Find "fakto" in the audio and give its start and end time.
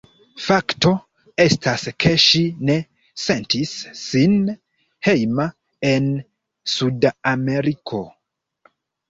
0.43-0.91